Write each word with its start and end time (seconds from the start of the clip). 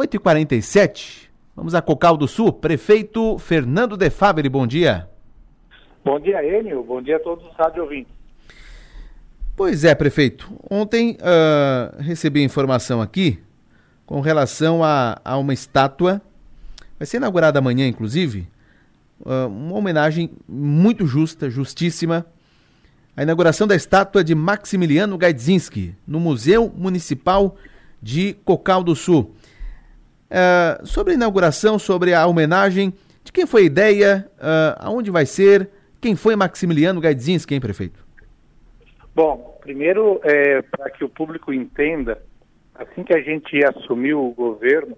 8h47, 0.00 1.28
vamos 1.54 1.74
a 1.74 1.82
Cocal 1.82 2.16
do 2.16 2.26
Sul. 2.26 2.50
Prefeito 2.54 3.36
Fernando 3.38 3.98
De 3.98 4.08
Favre, 4.08 4.48
bom 4.48 4.66
dia. 4.66 5.06
Bom 6.02 6.18
dia, 6.18 6.42
Enio. 6.42 6.82
Bom 6.82 7.02
dia 7.02 7.16
a 7.16 7.20
todos 7.20 7.44
os 7.46 7.54
rádio 7.54 7.82
ouvintes. 7.82 8.10
Pois 9.54 9.84
é, 9.84 9.94
prefeito. 9.94 10.50
Ontem 10.70 11.18
uh, 11.20 12.00
recebi 12.00 12.42
informação 12.42 13.02
aqui 13.02 13.40
com 14.06 14.20
relação 14.20 14.82
a, 14.82 15.20
a, 15.22 15.36
uma 15.36 15.52
estátua. 15.52 16.22
Vai 16.98 17.06
ser 17.06 17.18
inaugurada 17.18 17.58
amanhã, 17.58 17.86
inclusive. 17.86 18.48
Uh, 19.20 19.48
uma 19.48 19.76
homenagem 19.76 20.30
muito 20.48 21.06
justa, 21.06 21.50
justíssima. 21.50 22.24
A 23.14 23.22
inauguração 23.22 23.66
da 23.66 23.76
estátua 23.76 24.24
de 24.24 24.34
Maximiliano 24.34 25.18
Gaidzinski 25.18 25.94
no 26.06 26.18
Museu 26.18 26.72
Municipal 26.74 27.54
de 28.00 28.32
Cocal 28.46 28.82
do 28.82 28.96
Sul. 28.96 29.34
Uh, 30.30 30.86
sobre 30.86 31.12
a 31.12 31.16
inauguração, 31.16 31.78
sobre 31.78 32.14
a 32.14 32.26
homenagem, 32.26 32.94
de 33.24 33.32
quem 33.32 33.46
foi 33.46 33.62
a 33.62 33.66
ideia, 33.66 34.30
aonde 34.78 35.10
vai 35.10 35.26
ser, 35.26 35.68
quem 36.00 36.16
foi 36.16 36.34
Maximiliano 36.34 37.00
Gaidzinski, 37.00 37.54
hein, 37.54 37.60
prefeito? 37.60 38.04
Bom, 39.14 39.58
primeiro, 39.60 40.20
é, 40.24 40.62
para 40.62 40.88
que 40.90 41.04
o 41.04 41.08
público 41.08 41.52
entenda, 41.52 42.22
assim 42.74 43.04
que 43.04 43.14
a 43.14 43.20
gente 43.20 43.62
assumiu 43.64 44.24
o 44.24 44.32
governo, 44.32 44.96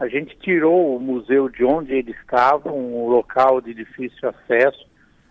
a 0.00 0.08
gente 0.08 0.36
tirou 0.38 0.96
o 0.96 1.00
museu 1.00 1.48
de 1.48 1.64
onde 1.64 1.92
ele 1.92 2.12
estava, 2.12 2.72
um 2.72 3.08
local 3.08 3.60
de 3.60 3.74
difícil 3.74 4.28
acesso, 4.28 4.86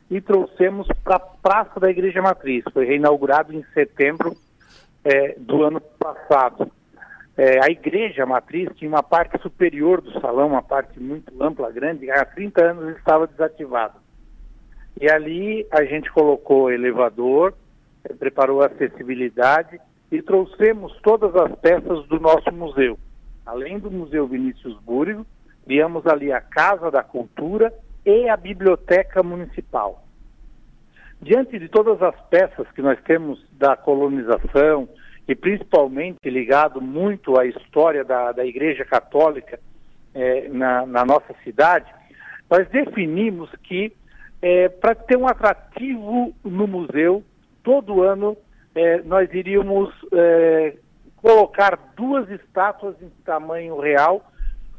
e 0.09 0.21
trouxemos 0.21 0.87
para 1.03 1.15
a 1.15 1.19
Praça 1.19 1.79
da 1.79 1.89
Igreja 1.89 2.21
Matriz. 2.21 2.63
Foi 2.71 2.85
reinaugurado 2.85 3.53
em 3.53 3.63
setembro 3.73 4.35
é, 5.03 5.35
do 5.37 5.63
ano 5.63 5.81
passado. 5.81 6.71
É, 7.37 7.63
a 7.63 7.69
Igreja 7.69 8.25
Matriz 8.25 8.67
tinha 8.75 8.89
uma 8.89 9.03
parte 9.03 9.39
superior 9.43 10.01
do 10.01 10.19
salão, 10.19 10.47
uma 10.47 10.63
parte 10.63 10.99
muito 10.99 11.31
ampla, 11.41 11.71
grande, 11.71 12.09
há 12.09 12.25
30 12.25 12.65
anos 12.65 12.97
estava 12.97 13.27
desativada. 13.27 13.93
E 14.99 15.07
ali 15.07 15.67
a 15.71 15.85
gente 15.85 16.11
colocou 16.11 16.71
elevador, 16.71 17.53
preparou 18.17 18.63
a 18.63 18.65
acessibilidade 18.65 19.79
e 20.11 20.19
trouxemos 20.21 20.97
todas 21.03 21.35
as 21.35 21.53
peças 21.59 22.07
do 22.07 22.19
nosso 22.19 22.51
museu. 22.51 22.97
Além 23.45 23.77
do 23.77 23.91
Museu 23.91 24.25
Vinícius 24.25 24.75
Búrigo, 24.79 25.23
viemos 25.65 26.07
ali 26.07 26.31
a 26.31 26.41
Casa 26.41 26.89
da 26.89 27.03
Cultura 27.03 27.71
e 28.03 28.27
a 28.27 28.35
Biblioteca 28.35 29.21
Municipal. 29.21 30.03
Diante 31.21 31.59
de 31.59 31.69
todas 31.69 32.01
as 32.01 32.19
peças 32.29 32.67
que 32.71 32.81
nós 32.81 32.99
temos 33.03 33.39
da 33.51 33.75
colonização 33.75 34.89
e 35.27 35.35
principalmente 35.35 36.29
ligado 36.29 36.81
muito 36.81 37.37
à 37.39 37.45
história 37.45 38.03
da, 38.03 38.31
da 38.31 38.45
Igreja 38.45 38.85
Católica 38.85 39.59
eh, 40.13 40.47
na, 40.49 40.85
na, 40.85 41.05
nossa 41.05 41.33
cidade, 41.43 41.91
nós 42.49 42.67
definimos 42.69 43.49
que 43.63 43.91
eh, 44.41 44.69
para 44.69 44.95
ter 44.95 45.17
um 45.17 45.27
atrativo 45.27 46.33
no 46.43 46.67
museu, 46.67 47.23
todo 47.63 48.01
ano 48.01 48.37
é, 48.77 49.01
nós 49.01 49.27
iríamos 49.33 49.91
é, 50.13 50.75
colocar 51.15 51.77
duas 51.95 52.29
estátuas 52.29 52.95
em 53.01 53.09
tamanho 53.25 53.79
real, 53.79 54.31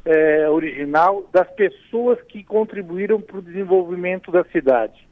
é, 0.05 0.49
original, 0.49 1.27
das 1.33 1.47
pessoas 1.51 2.19
que 2.21 2.41
contribuíram 2.41 3.19
para 3.19 3.37
o 3.37 3.41
desenvolvimento 3.41 4.31
da 4.31 4.45
cidade. 4.45 5.07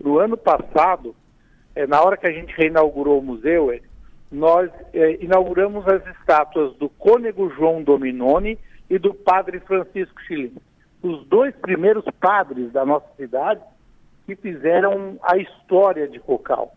No 0.00 0.18
ano 0.18 0.36
passado, 0.36 1.16
é, 1.74 1.84
na 1.84 2.00
hora 2.00 2.16
que 2.16 2.26
a 2.26 2.32
gente 2.32 2.54
reinaugurou 2.54 3.18
o 3.18 3.22
museu, 3.22 3.72
é, 3.72 3.80
nós 4.32 4.70
é, 4.94 5.22
inauguramos 5.22 5.86
as 5.86 6.04
estátuas 6.16 6.74
do 6.76 6.88
cônego 6.88 7.50
João 7.50 7.82
Dominoni 7.82 8.58
e 8.88 8.98
do 8.98 9.12
padre 9.12 9.60
Francisco 9.60 10.20
Chilin. 10.22 10.56
Os 11.02 11.26
dois 11.26 11.54
primeiros 11.56 12.04
padres 12.18 12.72
da 12.72 12.86
nossa 12.86 13.06
cidade 13.16 13.60
que 14.24 14.34
fizeram 14.34 15.18
a 15.22 15.36
história 15.36 16.08
de 16.08 16.18
Cocal. 16.18 16.72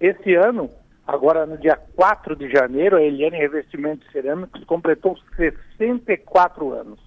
Esse 0.00 0.34
ano, 0.34 0.68
agora 1.06 1.46
no 1.46 1.56
dia 1.58 1.78
4 1.94 2.34
de 2.34 2.50
janeiro, 2.50 2.96
a 2.96 3.02
Eliane 3.02 3.38
Revestimentos 3.38 4.10
Cerâmicos 4.10 4.64
completou 4.64 5.16
64 5.76 6.72
anos. 6.72 6.98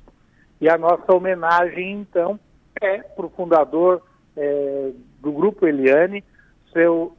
E 0.62 0.70
a 0.70 0.78
nossa 0.78 1.14
homenagem, 1.14 1.92
então, 1.92 2.40
é 2.80 3.00
para 3.00 3.26
o 3.26 3.30
fundador 3.32 4.02
é, 4.38 4.92
do 5.20 5.32
Grupo 5.32 5.68
Eliane, 5.68 6.24
seu 6.72 7.18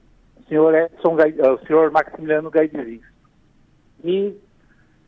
senhor, 0.52 0.74
Edson, 0.74 1.16
é, 1.18 1.50
o 1.50 1.58
senhor 1.66 1.90
Maximiliano 1.90 2.50
Gaidizis. 2.50 3.00
E 4.04 4.36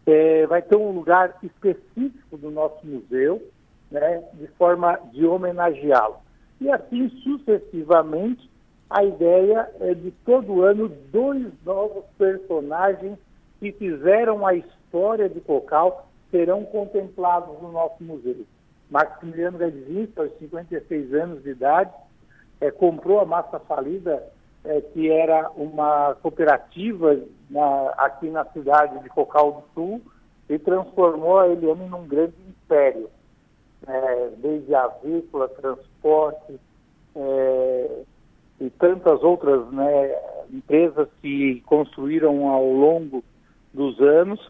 é, 0.06 0.47
vai 0.47 0.62
ter 0.62 0.77
um 0.77 0.93
lugar 0.93 1.37
específico 1.43 2.38
do 2.38 2.50
nosso 2.50 2.87
museu, 2.87 3.43
né, 3.91 4.22
de 4.34 4.47
forma 4.56 4.99
de 5.12 5.27
homenageá-lo. 5.27 6.16
E 6.60 6.71
assim 6.71 7.10
sucessivamente, 7.22 8.50
a 8.88 9.04
ideia 9.04 9.69
é 9.81 9.93
de 9.93 10.10
todo 10.25 10.62
ano 10.62 10.88
dois 11.12 11.47
novos 11.62 12.04
personagens 12.16 13.19
que 13.60 13.71
fizeram 13.72 14.47
a 14.47 14.54
história 14.54 15.28
de 15.28 15.41
Cocal 15.43 16.09
serão 16.31 16.65
contemplados 16.65 17.60
no 17.60 17.71
nosso 17.71 18.03
museu. 18.03 18.47
Maximiliano 18.91 19.59
Gadzinski, 19.59 20.19
aos 20.19 20.33
56 20.38 21.15
anos 21.15 21.43
de 21.43 21.50
idade, 21.50 21.93
é, 22.60 22.71
comprou 22.71 23.21
a 23.21 23.27
massa 23.27 23.59
falida, 23.60 24.22
é, 24.64 24.80
que 24.80 25.10
era 25.10 25.50
uma 25.50 26.14
cooperativa 26.22 27.19
na, 27.50 27.94
aqui 27.98 28.30
na 28.30 28.44
cidade 28.47 29.02
de 29.02 29.08
Cocal 29.08 29.52
do 29.52 29.75
Sul, 29.75 30.02
e 30.48 30.58
transformou 30.58 31.38
a 31.38 31.48
Eliane 31.48 31.88
num 31.88 32.06
grande 32.06 32.34
império. 32.48 33.08
É, 33.86 34.30
desde 34.38 34.74
avícola, 34.74 35.47
transporte, 35.48 36.58
é, 37.14 38.03
e 38.60 38.70
tantas 38.70 39.22
outras 39.22 39.70
né, 39.70 40.16
empresas 40.50 41.08
que 41.20 41.60
construíram 41.66 42.48
ao 42.48 42.66
longo 42.66 43.22
dos 43.72 44.00
anos. 44.00 44.41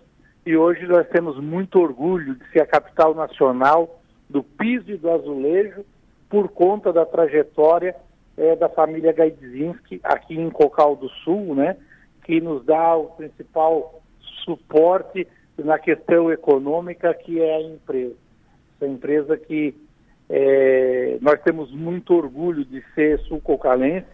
E 0.47 0.56
hoje 0.56 0.86
nós 0.86 1.08
temos 1.08 1.41
muito 1.41 1.80
orgulho 1.80 2.36
de 2.36 2.48
ser 2.50 2.60
a 2.60 2.66
capital 2.66 3.14
nacional 3.14 4.00
do 4.28 4.42
piso 4.42 4.91
e 4.91 4.97
do 4.97 5.10
azulejo 5.10 5.84
por 6.28 6.48
conta 6.48 6.92
da 6.92 7.04
trajetória 7.04 7.97
é, 8.37 8.56
da 8.56 8.69
família 8.69 9.12
Gaidzinski 9.12 10.00
aqui 10.03 10.34
em 10.34 10.50
Cocal 10.50 10.97
do 10.97 11.09
Sul, 11.09 11.55
né, 11.55 11.77
que 12.25 12.41
nos 12.41 12.65
dá 12.65 12.97
o 12.97 13.11
principal 13.11 14.03
suporte 14.45 15.27
na 15.59 15.78
questão 15.78 16.33
econômica 16.33 17.15
que 17.15 17.41
é 17.41 17.56
a 17.56 17.62
empresa. 17.62 18.17
Essa 18.77 18.91
empresa 18.91 19.37
que 19.37 19.75
é, 20.28 21.19
nós 21.21 21.41
temos 21.43 21.71
muito 21.72 22.15
orgulho 22.15 22.65
de 22.65 22.83
ser 22.95 23.21
sul-cocalense, 23.21 24.06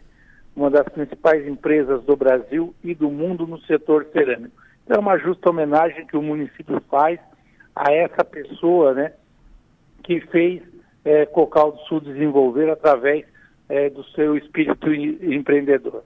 uma 0.55 0.69
das 0.69 0.87
principais 0.89 1.47
empresas 1.47 2.03
do 2.05 2.17
Brasil 2.17 2.75
e 2.85 2.95
do 2.95 3.11
mundo 3.11 3.47
no 3.47 3.59
setor 3.63 4.07
cerâmico. 4.13 4.55
Então 4.85 4.97
é 4.97 5.01
uma 5.01 5.19
justa 5.19 5.51
homenagem 5.51 6.07
que 6.07 6.17
o 6.17 6.23
município 6.23 6.81
faz 6.91 7.19
a 7.75 7.93
essa 7.93 8.25
pessoa 8.25 8.93
né, 8.93 9.13
que 10.03 10.21
fez 10.21 10.63
é, 11.05 11.25
Cocal 11.27 11.73
do 11.73 11.79
Sul 11.83 12.01
desenvolver 12.01 12.69
através 12.69 13.25
é, 13.71 13.89
do 13.89 14.05
seu 14.11 14.37
espírito 14.37 14.93
empreendedor. 14.93 16.03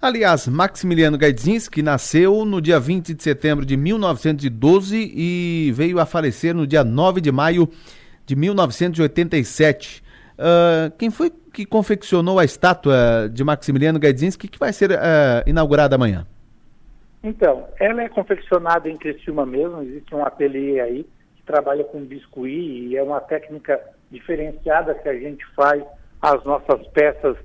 Aliás, 0.00 0.48
Maximiliano 0.48 1.16
Gaidzinski 1.16 1.80
nasceu 1.80 2.44
no 2.44 2.60
dia 2.60 2.80
20 2.80 3.14
de 3.14 3.22
setembro 3.22 3.64
de 3.64 3.76
1912 3.76 5.12
e 5.14 5.70
veio 5.72 6.00
a 6.00 6.04
falecer 6.04 6.52
no 6.52 6.66
dia 6.66 6.82
9 6.82 7.20
de 7.20 7.30
maio 7.30 7.68
de 8.26 8.34
1987. 8.34 10.02
Uh, 10.32 10.90
quem 10.98 11.08
foi 11.08 11.30
que 11.52 11.64
confeccionou 11.64 12.40
a 12.40 12.44
estátua 12.44 13.30
de 13.32 13.44
Maximiliano 13.44 14.00
Gaidzinski 14.00 14.48
que 14.48 14.58
vai 14.58 14.72
ser 14.72 14.90
uh, 14.90 14.94
inaugurada 15.46 15.94
amanhã? 15.94 16.26
Então, 17.22 17.68
ela 17.78 18.02
é 18.02 18.08
confeccionada 18.08 18.88
em 18.88 18.96
Criciúma 18.96 19.46
mesmo, 19.46 19.82
existe 19.82 20.12
um 20.12 20.26
ateliê 20.26 20.80
aí 20.80 21.06
que 21.36 21.42
trabalha 21.44 21.84
com 21.84 22.00
biscuit 22.00 22.88
e 22.88 22.96
é 22.96 23.02
uma 23.04 23.20
técnica 23.20 23.80
diferenciada 24.10 24.96
que 24.96 25.08
a 25.08 25.14
gente 25.14 25.46
faz 25.54 25.84
as 26.22 26.44
nossas 26.44 26.86
peças 26.88 27.36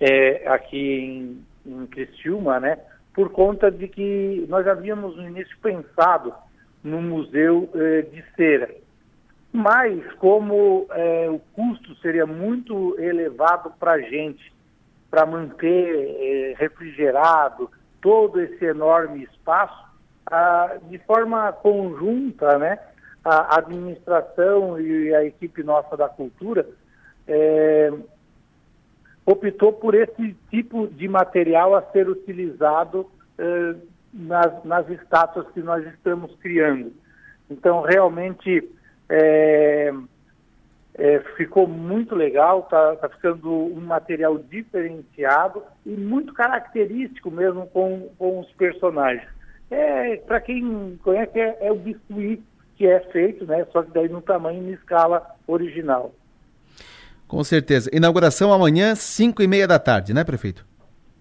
é, 0.00 0.48
aqui 0.48 0.98
em, 1.00 1.44
em 1.64 1.86
Criciúma, 1.86 2.58
né? 2.58 2.78
Por 3.14 3.30
conta 3.30 3.70
de 3.70 3.86
que 3.86 4.44
nós 4.48 4.66
havíamos 4.66 5.16
no 5.16 5.28
início 5.28 5.56
pensado 5.62 6.34
no 6.82 7.00
museu 7.00 7.70
eh, 7.74 8.02
de 8.02 8.22
cera. 8.36 8.74
Mas, 9.52 10.02
como 10.14 10.86
é, 10.90 11.30
o 11.30 11.38
custo 11.54 11.94
seria 12.02 12.26
muito 12.26 12.98
elevado 12.98 13.72
para 13.78 13.92
a 13.92 14.00
gente, 14.00 14.52
para 15.08 15.24
manter 15.24 16.16
é, 16.18 16.54
refrigerado 16.58 17.70
todo 18.02 18.40
esse 18.40 18.64
enorme 18.64 19.22
espaço, 19.22 19.84
de 20.90 20.98
forma 20.98 21.52
conjunta, 21.52 22.58
né, 22.58 22.78
a 23.24 23.58
administração 23.58 24.80
e 24.80 25.14
a 25.14 25.24
equipe 25.24 25.62
nossa 25.62 25.96
da 25.96 26.08
cultura 26.08 26.66
é, 27.26 27.73
optou 29.26 29.72
por 29.72 29.94
esse 29.94 30.36
tipo 30.50 30.86
de 30.86 31.08
material 31.08 31.74
a 31.74 31.82
ser 31.92 32.08
utilizado 32.08 33.10
é, 33.38 33.74
nas, 34.12 34.64
nas 34.64 34.88
estátuas 34.90 35.48
que 35.52 35.60
nós 35.60 35.84
estamos 35.86 36.34
criando. 36.36 36.92
Então, 37.50 37.82
realmente, 37.82 38.68
é, 39.08 39.92
é, 40.94 41.18
ficou 41.36 41.66
muito 41.66 42.14
legal, 42.14 42.60
está 42.60 42.96
tá 42.96 43.08
ficando 43.08 43.50
um 43.50 43.80
material 43.80 44.38
diferenciado 44.38 45.62
e 45.84 45.90
muito 45.90 46.32
característico 46.32 47.30
mesmo 47.30 47.66
com, 47.68 48.08
com 48.16 48.40
os 48.40 48.50
personagens. 48.52 49.28
É, 49.70 50.16
Para 50.18 50.40
quem 50.40 50.98
conhece, 51.02 51.38
é, 51.38 51.66
é, 51.66 51.72
o 51.72 51.76
biscuit 51.76 52.42
que 52.76 52.86
é 52.86 53.00
feito, 53.10 53.44
né? 53.46 53.66
Só 53.72 53.82
que 53.82 53.90
daí 53.92 54.08
no 54.08 54.20
tamanho 54.20 54.68
e 54.68 54.72
escala 54.72 55.24
original. 55.46 56.12
Com 57.26 57.42
certeza. 57.42 57.90
Inauguração 57.92 58.52
amanhã, 58.52 58.94
5 58.94 59.42
e 59.42 59.46
meia 59.46 59.66
da 59.66 59.78
tarde, 59.78 60.12
né, 60.14 60.24
prefeito? 60.24 60.66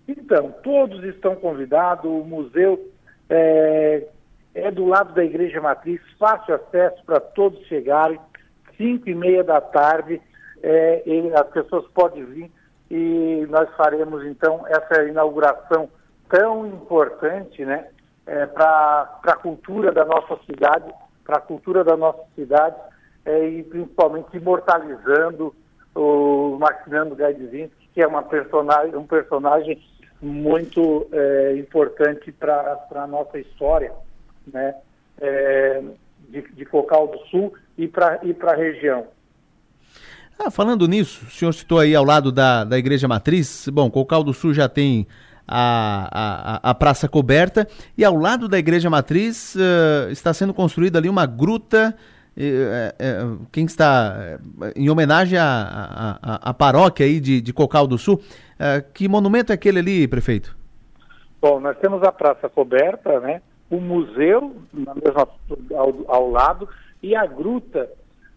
Então, 0.08 0.54
todos 0.64 1.04
estão 1.04 1.36
convidados, 1.36 2.06
o 2.06 2.24
museu 2.24 2.92
é, 3.30 4.06
é 4.54 4.72
do 4.72 4.86
lado 4.86 5.14
da 5.14 5.24
Igreja 5.24 5.62
Matriz, 5.62 6.02
fácil 6.20 6.56
acesso 6.56 7.04
para 7.06 7.20
todos 7.20 7.66
chegarem, 7.68 8.20
5 8.78 9.10
e 9.10 9.16
meia 9.16 9.44
da 9.44 9.62
tarde, 9.62 10.22
é, 10.62 11.04
as 11.36 11.48
pessoas 11.50 11.86
podem 11.94 12.26
vir 12.26 12.52
e 12.90 13.46
nós 13.50 13.70
faremos 13.76 14.26
então 14.26 14.66
essa 14.68 15.04
inauguração 15.04 15.90
tão 16.30 16.68
importante 16.68 17.66
né, 17.66 17.88
é, 18.26 18.46
para 18.46 19.20
a 19.24 19.36
cultura 19.36 19.92
da 19.92 20.06
nossa 20.06 20.38
cidade, 20.46 20.92
para 21.24 21.38
a 21.38 21.42
cultura 21.42 21.84
da 21.84 21.98
nossa 21.98 22.24
cidade 22.36 22.76
é, 23.26 23.48
e 23.48 23.64
principalmente 23.64 24.36
imortalizando 24.36 25.56
o 25.96 26.58
Maximiano 26.60 27.16
Gaidzinski, 27.16 27.90
que 27.94 28.02
é 28.02 28.08
uma 28.08 28.24
personagem, 28.24 28.96
um 28.96 29.06
personagem 29.06 29.82
muito 30.22 31.08
é, 31.12 31.56
importante 31.58 32.32
para 32.32 32.80
a 32.96 33.08
nossa 33.08 33.38
história 33.38 33.92
né, 34.52 34.74
é, 35.20 35.84
de, 36.30 36.42
de 36.54 36.66
Cocal 36.66 37.08
do 37.08 37.20
Sul 37.28 37.54
e 37.78 37.88
para 37.88 38.20
e 38.24 38.36
a 38.42 38.56
região. 38.56 39.08
Ah, 40.40 40.50
falando 40.50 40.88
nisso, 40.88 41.26
o 41.28 41.32
senhor 41.32 41.54
citou 41.54 41.80
aí 41.80 41.94
ao 41.94 42.04
lado 42.04 42.32
da, 42.32 42.64
da 42.64 42.78
Igreja 42.78 43.08
Matriz, 43.08 43.68
bom, 43.72 43.90
Cocal 43.92 44.24
do 44.24 44.34
Sul 44.34 44.54
já 44.54 44.68
tem 44.68 45.08
a, 45.48 46.60
a, 46.64 46.72
a 46.72 46.74
praça 46.74 47.08
coberta 47.08 47.68
e 47.98 48.04
ao 48.04 48.16
lado 48.16 48.48
da 48.48 48.58
Igreja 48.58 48.90
Matriz 48.90 49.56
uh, 49.56 50.10
está 50.10 50.34
sendo 50.34 50.54
construída 50.54 50.98
ali 50.98 51.10
uma 51.10 51.26
gruta 51.26 51.96
quem 53.52 53.66
está 53.66 54.40
em 54.76 54.90
homenagem 54.90 55.38
à, 55.38 56.20
à, 56.22 56.50
à, 56.50 56.54
paróquia 56.54 57.06
aí 57.06 57.20
de, 57.20 57.42
de 57.42 57.54
Cocal 57.54 57.86
do 57.86 57.98
Sul. 57.98 58.20
que 58.94 59.08
monumento 59.08 59.52
é 59.52 59.56
aquele 59.56 59.80
ali, 59.80 60.08
prefeito? 60.08 60.56
Bom, 61.42 61.60
nós 61.60 61.78
temos 61.78 62.02
a 62.04 62.12
praça 62.12 62.50
coberta, 62.50 63.20
né? 63.20 63.42
o 63.74 63.82
museu 63.82 64.56
na 64.72 64.94
mesma, 64.94 65.28
ao, 65.76 65.94
ao 66.08 66.30
lado 66.30 66.70
e 67.02 67.16
a 67.16 67.26
gruta 67.26 67.90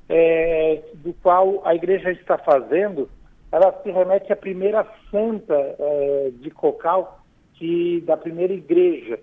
é, 0.08 0.82
do 0.94 1.12
qual 1.22 1.62
a 1.64 1.74
igreja 1.74 2.10
está 2.10 2.38
fazendo, 2.38 3.08
ela 3.52 3.72
se 3.82 3.90
remete 3.90 4.32
à 4.32 4.36
primeira 4.36 4.86
santa 5.10 5.54
é, 5.54 6.30
de 6.40 6.50
Cocal, 6.50 7.20
que 7.54 8.02
da 8.06 8.16
primeira 8.16 8.52
igreja. 8.52 9.18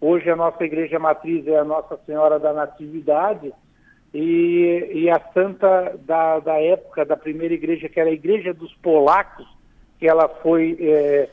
Hoje 0.00 0.30
a 0.30 0.36
nossa 0.36 0.64
igreja 0.64 0.98
matriz 0.98 1.46
é 1.46 1.58
a 1.58 1.64
Nossa 1.64 1.98
Senhora 2.06 2.38
da 2.38 2.52
Natividade 2.52 3.52
e, 4.12 4.90
e 4.92 5.10
a 5.10 5.20
santa 5.32 5.96
da, 6.04 6.40
da 6.40 6.60
época 6.60 7.04
da 7.04 7.16
primeira 7.16 7.54
igreja, 7.54 7.88
que 7.88 8.00
era 8.00 8.10
a 8.10 8.12
igreja 8.12 8.52
dos 8.52 8.72
polacos, 8.76 9.46
que 9.98 10.08
ela 10.08 10.28
foi 10.28 10.76
é, 10.80 11.28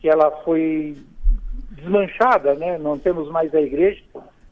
que 0.00 0.08
ela 0.08 0.30
foi 0.42 0.96
desmanchada, 1.70 2.54
né? 2.54 2.78
não 2.78 2.98
temos 2.98 3.30
mais 3.30 3.54
a 3.54 3.60
igreja, 3.60 4.02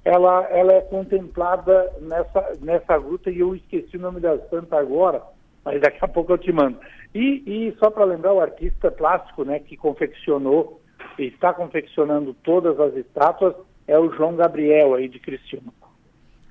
ela, 0.05 0.47
ela 0.50 0.73
é 0.73 0.81
contemplada 0.81 1.93
nessa, 2.00 2.59
nessa 2.61 2.99
gruta 2.99 3.31
e 3.31 3.41
eu 3.41 3.55
esqueci 3.55 3.97
o 3.97 4.00
nome 4.00 4.21
da 4.21 4.38
santa 4.49 4.79
agora, 4.79 5.23
mas 5.65 5.81
daqui 5.81 5.99
a 6.00 6.09
pouco 6.09 6.33
eu 6.33 6.38
te 6.38 6.53
mando. 6.53 6.79
E, 7.15 7.43
e 7.47 7.76
só 7.79 7.91
para 7.91 8.05
lembrar, 8.05 8.33
o 8.33 8.41
artista 8.41 8.91
plástico 8.91 9.44
né, 9.44 9.59
que 9.59 9.76
confeccionou 9.76 10.81
e 11.19 11.25
está 11.25 11.53
confeccionando 11.53 12.35
todas 12.43 12.79
as 12.81 12.94
estátuas 12.94 13.55
é 13.87 13.99
o 13.99 14.11
João 14.12 14.37
Gabriel 14.37 14.94
aí 14.94 15.09
de 15.09 15.19
Criciúma. 15.19 15.73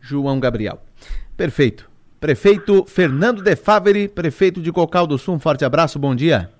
João 0.01 0.39
Gabriel. 0.39 0.81
Perfeito. 1.35 1.89
Prefeito 2.19 2.85
Fernando 2.85 3.41
De 3.41 3.55
Faveri, 3.55 4.07
prefeito 4.07 4.61
de 4.61 4.71
Cocal 4.71 5.07
do 5.07 5.17
Sul, 5.17 5.35
um 5.35 5.39
forte 5.39 5.63
abraço, 5.63 5.97
bom 5.97 6.13
dia. 6.13 6.51